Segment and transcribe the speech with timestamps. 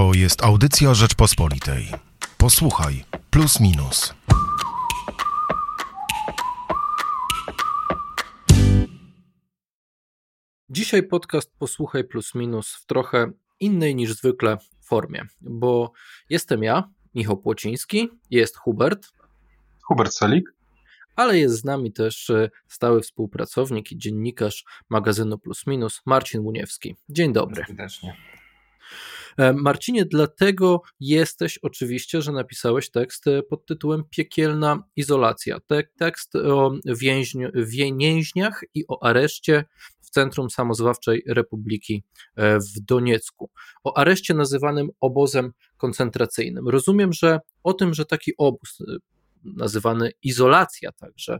[0.00, 1.88] To jest audycja Rzeczpospolitej.
[2.38, 4.14] Posłuchaj, plus minus.
[10.70, 15.92] Dzisiaj podcast Posłuchaj plus minus w trochę innej niż zwykle formie, bo
[16.30, 19.06] jestem ja, Michał Płociński, jest Hubert.
[19.82, 20.54] Hubert Selik.
[21.16, 26.96] Ale jest z nami też e, stały współpracownik i dziennikarz magazynu Plus Minus, Marcin Muniewski.
[27.08, 27.64] Dzień dobry.
[27.66, 28.39] Serdecznie.
[29.40, 35.60] E, Marcinie, dlatego jesteś oczywiście, że napisałeś tekst e, pod tytułem Piekielna izolacja.
[35.66, 39.64] Te, tekst o więźniu, więźniach i o areszcie
[40.00, 42.04] w Centrum Samozwawczej Republiki
[42.36, 43.50] e, w Doniecku.
[43.84, 46.68] O areszcie nazywanym obozem koncentracyjnym.
[46.68, 48.78] Rozumiem, że o tym, że taki obóz
[49.44, 51.38] nazywany izolacja także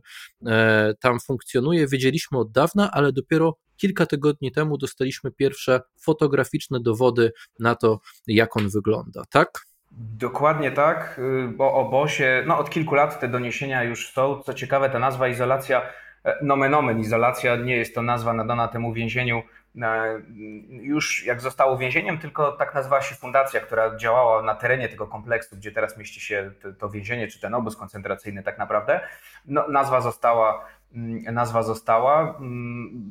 [1.00, 7.75] tam funkcjonuje, wiedzieliśmy od dawna, ale dopiero kilka tygodni temu dostaliśmy pierwsze fotograficzne dowody na
[7.75, 9.48] to, jak on wygląda, tak?
[9.93, 14.42] Dokładnie tak, y, bo o obozie, no od kilku lat te doniesienia już są.
[14.42, 15.83] Co ciekawe, ta nazwa izolacja,
[16.25, 19.42] e, nomen omen izolacja, nie jest to nazwa nadana temu więzieniu
[19.83, 20.22] e,
[20.70, 25.56] już jak zostało więzieniem, tylko tak nazywała się fundacja, która działała na terenie tego kompleksu,
[25.56, 29.00] gdzie teraz mieści się to, to więzienie, czy ten obóz koncentracyjny tak naprawdę.
[29.47, 33.11] No, nazwa została, mm, nazwa została mm,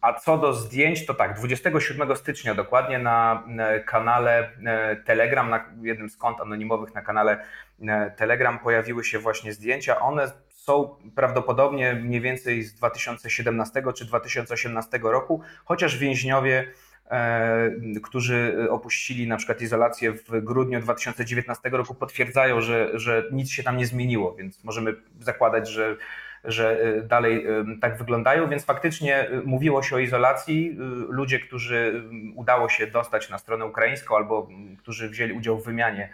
[0.00, 3.44] a co do zdjęć, to tak, 27 stycznia dokładnie na
[3.86, 7.44] kanale e, Telegram, na jednym z kont anonimowych na kanale
[7.82, 10.00] e, Telegram pojawiły się właśnie zdjęcia.
[10.00, 16.66] One są prawdopodobnie mniej więcej z 2017 czy 2018 roku, chociaż więźniowie,
[17.10, 17.70] e,
[18.02, 23.76] którzy opuścili na przykład izolację w grudniu 2019 roku, potwierdzają, że, że nic się tam
[23.76, 25.96] nie zmieniło, więc możemy zakładać, że
[26.44, 30.76] że y, dalej y, tak wyglądają, więc faktycznie y, mówiło się o izolacji.
[31.08, 36.08] Ludzie, którzy udało się dostać na stronę ukraińską albo którzy wzięli udział w wymianie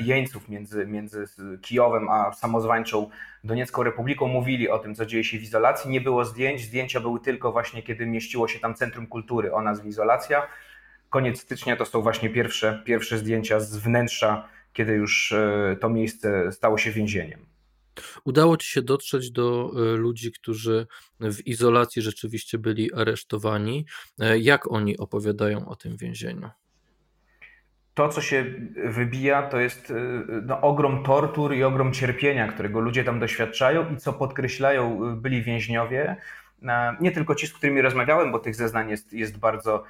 [0.00, 1.24] jeńców między, między
[1.62, 3.10] Kijowem a samozwańczą
[3.44, 5.90] Doniecką Republiką mówili o tym, co dzieje się w izolacji.
[5.90, 9.88] Nie było zdjęć, zdjęcia były tylko właśnie, kiedy mieściło się tam Centrum Kultury o nazwie
[9.88, 10.46] Izolacja.
[11.10, 15.34] Koniec stycznia to są właśnie pierwsze, pierwsze zdjęcia z wnętrza, kiedy już
[15.80, 17.55] to miejsce stało się więzieniem.
[18.24, 20.86] Udało ci się dotrzeć do e, ludzi, którzy
[21.20, 23.86] w izolacji rzeczywiście byli aresztowani.
[24.20, 26.50] E, jak oni opowiadają o tym więzieniu?
[27.94, 28.44] To, co się
[28.84, 29.94] wybija, to jest e,
[30.42, 36.16] no, ogrom tortur i ogrom cierpienia, którego ludzie tam doświadczają i co podkreślają byli więźniowie.
[37.00, 39.84] Nie tylko ci, z którymi rozmawiałem, bo tych zeznań jest, jest bardzo,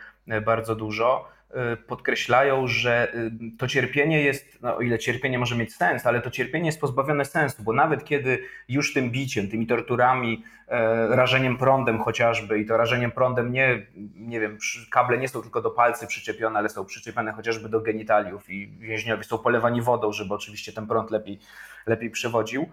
[0.45, 1.36] bardzo dużo
[1.77, 6.31] podkreślają, że y, to cierpienie jest, no, o ile cierpienie może mieć sens, ale to
[6.31, 11.99] cierpienie jest pozbawione sensu, bo nawet kiedy już tym biciem, tymi torturami, e, rażeniem prądem
[11.99, 14.59] chociażby, i to rażeniem prądem nie, nie wiem,
[14.91, 19.25] kable nie są tylko do palcy przyczepione, ale są przyczepione chociażby do genitaliów i więźniowie
[19.25, 21.39] są polewani wodą, żeby oczywiście ten prąd lepiej,
[21.87, 22.67] lepiej przewodził.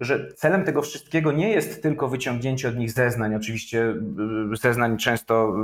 [0.00, 3.94] Że celem tego wszystkiego nie jest tylko wyciągnięcie od nich zeznań, oczywiście
[4.52, 5.54] y, zeznań często,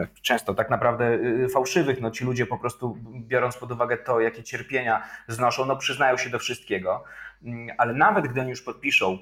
[0.00, 2.00] y, często tak naprawdę y, fałszywych.
[2.00, 2.98] No, ci ludzie po prostu,
[3.28, 7.04] biorąc pod uwagę to, jakie cierpienia znoszą, no, przyznają się do wszystkiego.
[7.44, 9.18] Mm, ale nawet gdy oni już podpiszą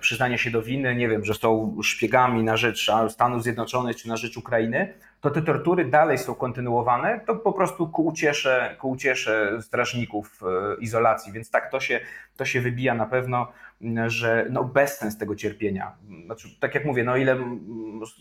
[0.00, 4.16] przyznanie się do winy, nie wiem, że są szpiegami na rzecz Stanów Zjednoczonych czy na
[4.16, 9.62] rzecz Ukrainy, to te tortury dalej są kontynuowane, to po prostu ku uciesze, ku uciesze
[9.62, 12.00] strażników e, izolacji, więc tak to się,
[12.36, 13.52] to się wybija na pewno,
[14.06, 15.92] że no bezsens tego cierpienia.
[16.24, 17.38] Znaczy, tak jak mówię, no ile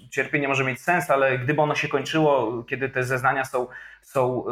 [0.10, 3.68] cierpienie może mieć sens, ale gdyby ono się kończyło, kiedy te zeznania są,
[4.02, 4.52] są e,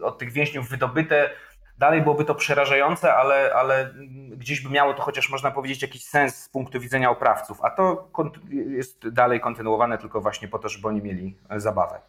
[0.00, 1.30] e, od tych więźniów wydobyte,
[1.78, 3.94] Dalej byłoby to przerażające, ale, ale
[4.30, 8.08] gdzieś by miało to chociaż można powiedzieć jakiś sens z punktu widzenia oprawców, a to
[8.50, 12.00] jest dalej kontynuowane tylko właśnie po to, żeby oni mieli zabawę.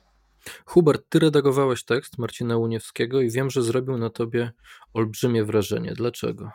[0.65, 4.51] Hubert, ty redagowałeś tekst Marcina Uniewskiego i wiem, że zrobił na tobie
[4.93, 5.93] olbrzymie wrażenie.
[5.93, 6.51] Dlaczego?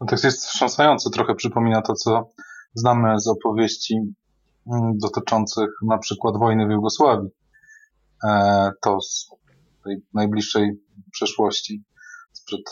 [0.00, 2.30] No, tekst jest wstrząsający, trochę przypomina to, co
[2.74, 3.94] znamy z opowieści
[4.66, 7.28] mm, dotyczących na przykład wojny w Jugosławii.
[8.24, 8.98] E, to
[9.84, 10.70] tej najbliższej
[11.12, 11.82] przeszłości,
[12.32, 12.62] sprzed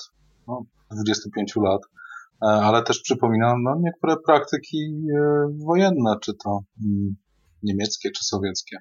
[0.49, 1.81] no, 25 lat,
[2.43, 4.79] e, ale też przypomina no, niektóre praktyki
[5.17, 7.17] e, wojenne, czy to mm,
[7.63, 8.77] niemieckie, czy sowieckie.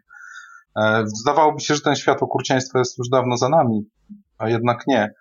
[0.77, 3.89] E, zdawałoby się, że ten świat okrucieństwa jest już dawno za nami,
[4.37, 5.13] a jednak nie.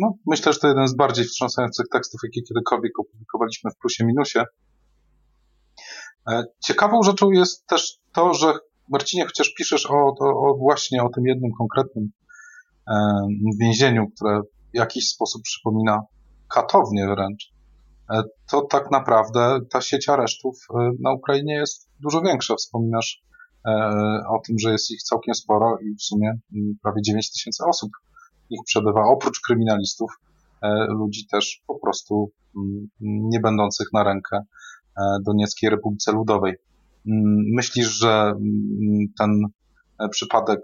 [0.00, 4.38] No, myślę, że to jeden z bardziej wstrząsających tekstów, jakie kiedykolwiek opublikowaliśmy w Plusie Minusie.
[6.64, 8.54] Ciekawą rzeczą jest też to, że
[8.88, 12.10] Marcinie, chociaż piszesz o, o, właśnie o tym jednym konkretnym
[13.60, 16.02] więzieniu, które w jakiś sposób przypomina
[16.54, 17.52] katownię wręcz,
[18.10, 22.54] e, to tak naprawdę ta sieć aresztów e, na Ukrainie jest dużo większa.
[22.54, 23.24] Wspominasz
[24.28, 27.90] o tym, że jest ich całkiem sporo i w sumie mm, prawie 9 tysięcy osób
[28.50, 30.10] ich przebywa, oprócz kryminalistów,
[30.88, 34.40] ludzi też po prostu mm, nie będących na rękę
[35.22, 36.54] Donieckiej Republice Ludowej.
[37.54, 38.34] Myślisz, że
[39.18, 39.42] ten
[40.10, 40.60] przypadek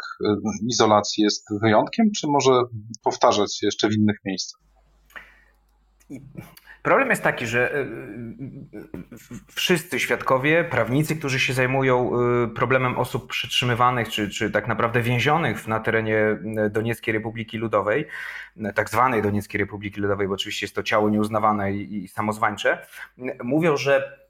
[0.69, 2.51] izolacji jest wyjątkiem, czy może
[3.03, 4.61] powtarzać się jeszcze w innych miejscach?
[6.83, 7.87] Problem jest taki, że y,
[9.47, 12.11] wszyscy świadkowie, prawnicy, którzy się zajmują
[12.55, 16.39] problemem osób przytrzymywanych, czy, czy tak naprawdę więzionych na terenie
[16.71, 18.07] Donieckiej Republiki Ludowej,
[18.75, 22.87] tak zwanej Donieckiej Republiki Ludowej, bo oczywiście jest to ciało nieuznawane i, i samozwańcze,
[23.45, 24.30] mówią, że E,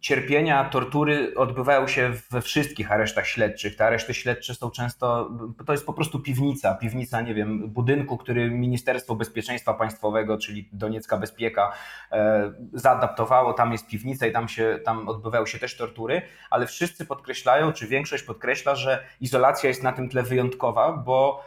[0.00, 3.76] cierpienia, tortury odbywają się we wszystkich aresztach śledczych.
[3.76, 5.30] Te areszty śledcze są często,
[5.66, 11.16] to jest po prostu piwnica, piwnica, nie wiem, budynku, który Ministerstwo Bezpieczeństwa Państwowego, czyli Doniecka
[11.16, 11.72] Bezpieka,
[12.12, 13.52] e, zaadaptowało.
[13.52, 17.86] Tam jest piwnica i tam, się, tam odbywają się też tortury, ale wszyscy podkreślają, czy
[17.86, 21.44] większość podkreśla, że izolacja jest na tym tle wyjątkowa, bo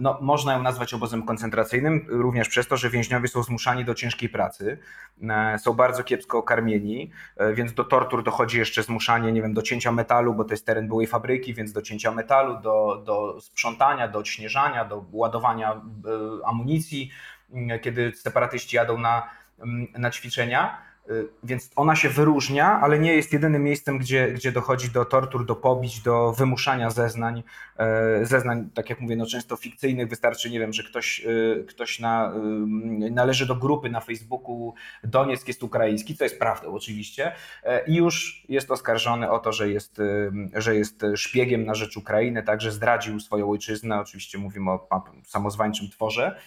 [0.00, 4.28] no, można ją nazwać obozem koncentracyjnym, również przez to, że więźniowie są zmuszani do ciężkiej
[4.28, 4.78] pracy,
[5.22, 9.62] e, są bardzo kiepsko karmieni, e, więc do tortur dochodzi jeszcze zmuszanie, nie wiem, do
[9.62, 14.08] cięcia metalu, bo to jest teren byłej fabryki, więc do cięcia metalu, do, do sprzątania,
[14.08, 15.80] do odśnieżania, do ładowania e,
[16.46, 17.10] amunicji,
[17.52, 20.89] mm, kiedy separatyści jadą na, mm, na ćwiczenia.
[21.08, 25.46] Y, więc ona się wyróżnia, ale nie jest jedynym miejscem, gdzie, gdzie dochodzi do tortur,
[25.46, 27.42] do pobić, do wymuszania zeznań.
[27.78, 30.08] E, zeznań, tak jak mówię, no często fikcyjnych.
[30.08, 32.32] Wystarczy, nie wiem, że ktoś, y, ktoś na,
[33.06, 34.74] y, należy do grupy na Facebooku
[35.04, 37.32] Donieck jest ukraiński, co jest prawdą oczywiście,
[37.86, 40.00] i już jest oskarżony o to, że jest,
[40.54, 44.00] że jest szpiegiem na rzecz Ukrainy, także zdradził swoją ojczyznę.
[44.00, 46.40] Oczywiście mówimy o samozwańczym tworze.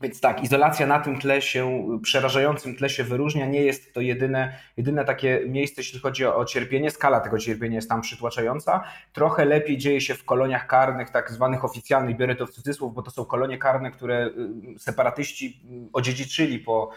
[0.00, 3.46] Więc tak, izolacja na tym tle się, przerażającym tle się wyróżnia.
[3.46, 6.90] Nie jest to jedyne, jedyne takie miejsce, jeśli chodzi o, o cierpienie.
[6.90, 8.84] Skala tego cierpienia jest tam przytłaczająca.
[9.12, 13.02] Trochę lepiej dzieje się w koloniach karnych, tak zwanych oficjalnych, biorę to w cudzysłów, bo
[13.02, 14.26] to są kolonie karne, które
[14.76, 16.90] y, separatyści y, odziedziczyli po,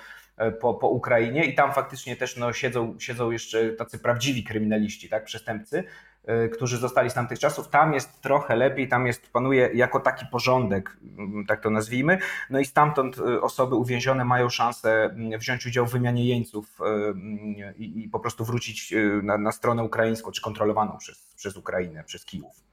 [0.47, 5.09] y, po, po Ukrainie i tam faktycznie też no, siedzą, siedzą jeszcze tacy prawdziwi kryminaliści,
[5.09, 5.83] tak, przestępcy.
[6.25, 7.69] E, którzy zostali z tamtych czasów.
[7.69, 12.17] Tam jest trochę lepiej, tam jest, panuje jako taki porządek, mm, tak to nazwijmy.
[12.49, 16.83] No i stamtąd e, osoby uwięzione mają szansę mm, wziąć udział w wymianie jeńców e,
[16.85, 22.03] mm, i, i po prostu wrócić na, na stronę ukraińską, czy kontrolowaną przez, przez Ukrainę,
[22.03, 22.70] przez Kijów.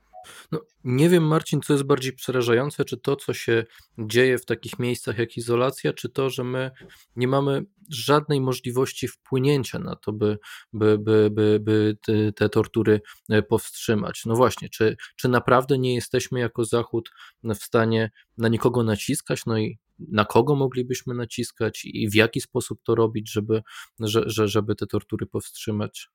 [0.53, 3.65] No, nie wiem, Marcin, co jest bardziej przerażające, czy to, co się
[3.99, 6.71] dzieje w takich miejscach jak izolacja, czy to, że my
[7.17, 10.39] nie mamy żadnej możliwości wpłynięcia na to, by,
[10.73, 11.97] by, by, by, by
[12.37, 14.23] te tortury e, powstrzymać.
[14.27, 17.11] No właśnie, czy, czy naprawdę nie jesteśmy jako Zachód
[17.45, 22.81] w stanie na nikogo naciskać, no i na kogo moglibyśmy naciskać i w jaki sposób
[22.83, 23.63] to robić, żeby,
[24.01, 26.09] że, żeby te tortury powstrzymać?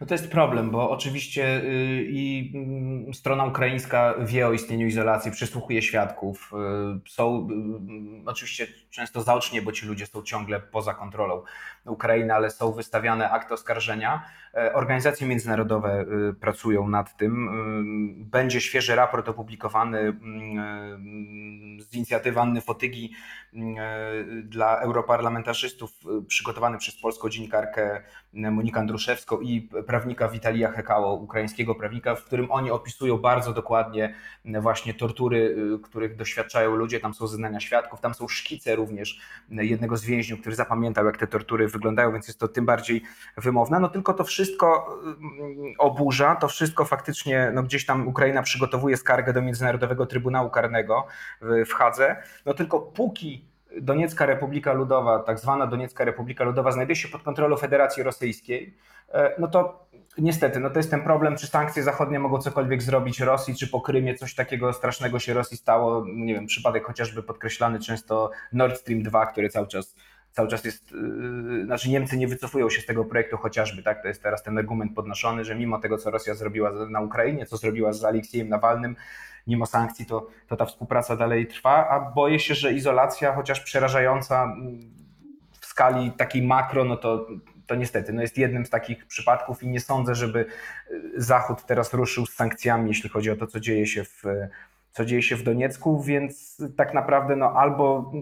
[0.00, 5.30] No to jest problem, bo oczywiście y, i mm, strona ukraińska wie o istnieniu izolacji,
[5.30, 6.52] przysłuchuje świadków.
[7.06, 7.48] Y, są
[8.24, 11.42] y, oczywiście często zaocznie, bo ci ludzie są ciągle poza kontrolą
[11.86, 14.22] Ukrainy, ale są wystawiane akty oskarżenia.
[14.54, 16.04] E, organizacje międzynarodowe
[16.40, 17.50] pracują nad tym.
[18.30, 23.12] Będzie świeży raport opublikowany mm, z inicjatywy Anny Fotygi
[24.42, 25.90] dla europarlamentarzystów,
[26.28, 32.70] przygotowany przez polską dziennikarkę Monikę Andruszewską i prawnika Witalia Hekało, ukraińskiego prawnika, w którym oni
[32.70, 37.00] opisują bardzo dokładnie właśnie tortury, y, których doświadczają ludzie.
[37.00, 41.26] Tam są zeznania świadków, tam są szkice również jednego z więźniów, który zapamiętał, jak te
[41.26, 43.02] tortury wyglądają, więc jest to tym bardziej
[43.36, 43.80] wymowne.
[43.80, 44.98] No tylko to wszystko
[45.78, 51.06] oburza, to wszystko faktycznie, no gdzieś tam Ukraina przygotowuje skargę do Międzynarodowego Trybunału Karnego
[51.40, 52.16] w Hadze.
[52.46, 53.50] No tylko póki
[53.80, 58.76] Doniecka Republika Ludowa, tak zwana Doniecka Republika Ludowa, znajduje się pod kontrolą Federacji Rosyjskiej,
[59.12, 59.86] e, no to
[60.18, 63.80] niestety, no to jest ten problem, czy sankcje zachodnie mogą cokolwiek zrobić Rosji, czy po
[63.80, 66.04] Krymie coś takiego strasznego się Rosji stało.
[66.06, 69.94] Nie wiem, przypadek chociażby podkreślany często Nord Stream 2, który cały czas
[70.32, 74.08] cały czas jest, yy, znaczy Niemcy nie wycofują się z tego projektu chociażby, tak, to
[74.08, 77.92] jest teraz ten argument podnoszony, że mimo tego, co Rosja zrobiła na Ukrainie, co zrobiła
[77.92, 78.96] z Aleksiejem Nawalnym,
[79.46, 84.56] mimo sankcji, to, to ta współpraca dalej trwa, a boję się, że izolacja, chociaż przerażająca
[85.60, 87.26] w skali takiej makro, no to,
[87.66, 90.46] to niestety no jest jednym z takich przypadków i nie sądzę, żeby
[90.90, 94.24] y, Zachód teraz ruszył z sankcjami, jeśli chodzi o to, co dzieje się w,
[94.90, 98.12] co dzieje się w Doniecku, więc tak naprawdę no albo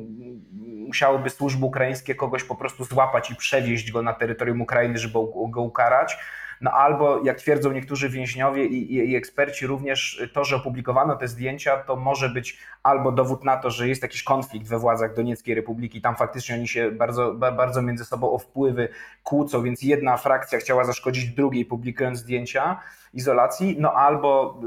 [0.86, 5.18] musiałyby służby ukraińskie kogoś po prostu złapać i przewieźć go na terytorium Ukrainy, żeby
[5.50, 6.18] go ukarać,
[6.60, 11.28] no albo jak twierdzą niektórzy więźniowie i, i, i eksperci również, to, że opublikowano te
[11.28, 15.54] zdjęcia, to może być albo dowód na to, że jest jakiś konflikt we władzach Donieckiej
[15.54, 18.88] Republiki, tam faktycznie oni się bardzo, bardzo między sobą o wpływy
[19.22, 22.80] kłócą, więc jedna frakcja chciała zaszkodzić drugiej, publikując zdjęcia
[23.14, 24.60] izolacji, no albo,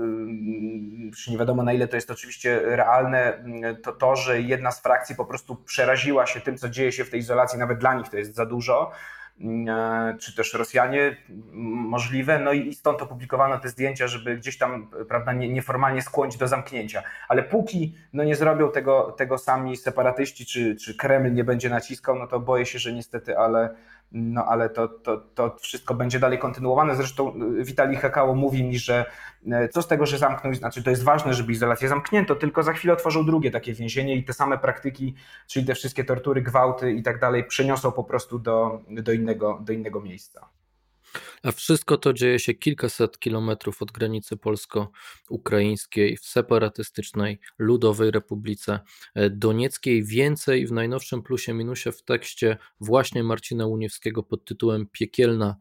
[1.28, 3.44] nie wiadomo na ile to jest oczywiście realne,
[3.84, 7.10] to to, że jedna z frakcji po prostu przeraziła się tym, co dzieje się w
[7.10, 8.92] tej izolacji, nawet dla nich to jest za dużo,
[10.20, 11.18] czy też Rosjanie
[11.52, 17.04] możliwe, no i stąd opublikowano te zdjęcia, żeby gdzieś tam prawda, nieformalnie skłonić do zamknięcia.
[17.28, 22.16] Ale póki no, nie zrobią tego, tego sami separatyści, czy, czy Kreml nie będzie naciskał,
[22.16, 23.76] no to boję się, że niestety, ale
[24.12, 26.96] no ale to, to, to wszystko będzie dalej kontynuowane.
[26.96, 29.06] Zresztą y, Witalij Hekało mówi mi, że
[29.48, 32.74] y, co z tego, że zamknął, znaczy to jest ważne, żeby izolację zamknięto, tylko za
[32.74, 35.16] chwilę otworzą drugie takie więzienie i te same praktyki,
[35.48, 39.74] czyli te wszystkie tortury, gwałty i tak dalej przeniosą po prostu do, do, innego, do
[39.74, 40.50] innego miejsca.
[41.44, 48.80] A wszystko to dzieje się kilkaset kilometrów od granicy polsko-ukraińskiej w separatystycznej Ludowej Republice
[49.32, 50.04] Donieckiej.
[50.04, 55.56] Więcej w najnowszym plusie minusie w tekście właśnie Marcina Uniewskiego pod tytułem Piekielna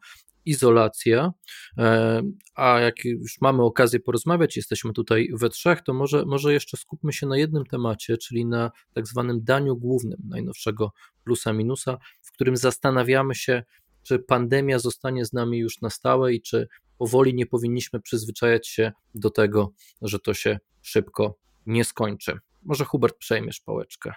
[0.44, 1.32] izolacja.
[1.78, 2.22] E,
[2.54, 7.12] a jak już mamy okazję porozmawiać, jesteśmy tutaj we trzech, to może, może jeszcze skupmy
[7.12, 10.92] się na jednym temacie, czyli na tak zwanym daniu głównym najnowszego
[11.24, 13.62] plusa minusa, w którym zastanawiamy się,
[14.02, 18.92] czy pandemia zostanie z nami już na stałe i czy powoli nie powinniśmy przyzwyczajać się
[19.14, 21.34] do tego, że to się szybko
[21.66, 22.38] nie skończy.
[22.62, 24.12] Może Hubert przejmiesz pałeczkę.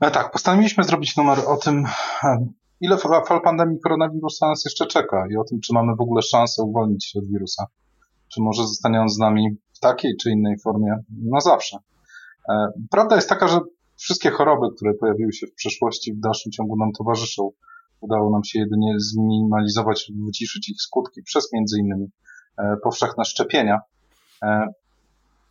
[0.00, 1.84] No tak, postanowiliśmy zrobić numer o tym,
[2.80, 6.62] ile fal pandemii koronawirusa nas jeszcze czeka i o tym, czy mamy w ogóle szansę
[6.62, 7.66] uwolnić się od wirusa.
[8.28, 10.96] Czy może zostanie on z nami w takiej czy innej formie
[11.30, 11.78] na zawsze.
[12.48, 13.60] E, prawda jest taka, że
[13.96, 17.50] wszystkie choroby, które pojawiły się w przeszłości, w dalszym ciągu nam towarzyszą.
[18.02, 22.06] Udało nam się jedynie zminimalizować lub wyciszyć ich skutki przez innymi
[22.58, 23.80] e, powszechne szczepienia.
[24.42, 24.66] E,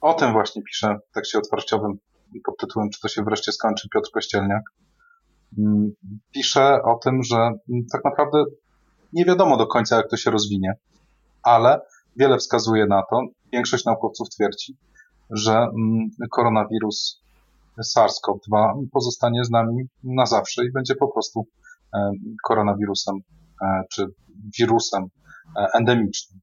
[0.02, 2.00] o tym właśnie pisze w tekście otwarciowym
[2.46, 4.64] pod tytułem Czy to się wreszcie skończy Piotr Kościelniak.
[5.58, 5.92] Mm,
[6.32, 8.44] pisze o tym, że mm, tak naprawdę
[9.14, 10.74] nie wiadomo do końca, jak to się rozwinie,
[11.44, 11.82] ale
[12.16, 13.22] wiele wskazuje na to,
[13.54, 14.78] większość naukowców twierdzi,
[15.30, 17.22] że mm, koronawirus
[17.80, 21.48] SARS-CoV-2 pozostanie z nami na zawsze i będzie po prostu
[21.94, 22.12] E,
[22.44, 23.16] koronawirusem
[23.62, 24.06] e, czy
[24.60, 25.04] wirusem
[25.58, 26.40] e, endemicznym.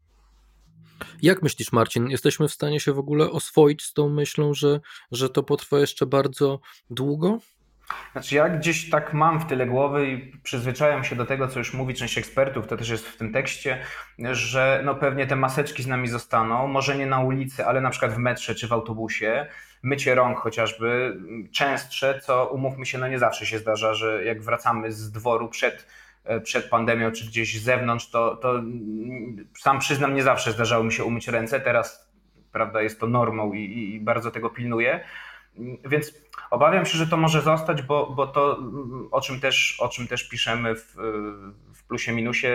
[1.22, 4.80] Jak myślisz, Marcin, jesteśmy w stanie się w ogóle oswoić z tą myślą, że,
[5.12, 7.38] że to potrwa jeszcze bardzo długo?
[8.12, 11.74] Znaczy ja gdzieś tak mam w tyle głowy i przyzwyczajam się do tego, co już
[11.74, 13.82] mówi część ekspertów, to też jest w tym tekście,
[14.18, 18.12] że no pewnie te maseczki z nami zostaną, może nie na ulicy, ale na przykład
[18.12, 19.46] w metrze czy w autobusie,
[19.82, 21.16] mycie rąk chociażby
[21.52, 25.86] częstsze, co umówmy się, no nie zawsze się zdarza, że jak wracamy z dworu przed,
[26.42, 28.62] przed pandemią czy gdzieś z zewnątrz, to, to
[29.58, 32.08] sam przyznam, nie zawsze zdarzało mi się umyć ręce, teraz
[32.52, 35.04] prawda, jest to normą i, i bardzo tego pilnuję.
[35.84, 36.14] Więc
[36.50, 38.58] obawiam się, że to może zostać, bo, bo to,
[39.10, 40.94] o czym też, o czym też piszemy w,
[41.74, 42.46] w plusie minusie,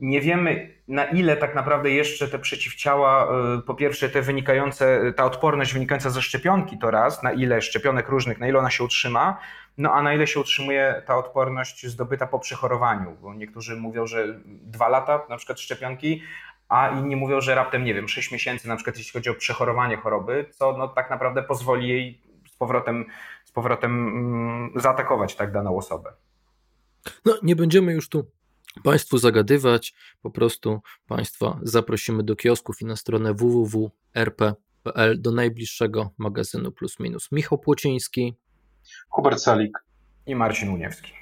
[0.00, 3.28] nie wiemy na ile tak naprawdę jeszcze te przeciwciała,
[3.58, 8.08] y, po pierwsze te wynikające, ta odporność wynikająca ze szczepionki to raz, na ile szczepionek
[8.08, 9.38] różnych, na ile ona się utrzyma,
[9.78, 14.40] no a na ile się utrzymuje ta odporność zdobyta po przechorowaniu, bo niektórzy mówią, że
[14.44, 16.22] dwa lata na przykład szczepionki,
[16.68, 19.96] a inni mówią, że raptem, nie wiem, 6 miesięcy na przykład jeśli chodzi o przechorowanie
[19.96, 23.04] choroby, co no tak naprawdę pozwoli jej z powrotem,
[23.44, 26.12] z powrotem mm, zaatakować tak daną osobę.
[27.24, 28.39] No nie będziemy już tu
[28.84, 36.72] Państwu zagadywać, po prostu Państwa zaprosimy do kiosków i na stronę www.rp.pl do najbliższego magazynu
[36.72, 37.32] Plus Minus.
[37.32, 38.34] Michał Płociński,
[39.08, 39.78] Hubert Salik
[40.26, 41.12] i Marcin Uniewski.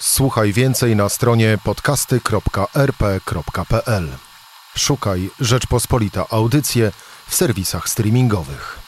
[0.00, 4.08] Słuchaj więcej na stronie podcasty.rp.pl.
[4.76, 6.92] Szukaj Rzeczpospolita Audycje
[7.26, 8.87] w serwisach streamingowych.